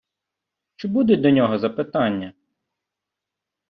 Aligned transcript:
Чи 0.75 0.87
будуть 0.87 1.21
до 1.21 1.29
нього 1.29 1.59
запитання? 1.59 2.33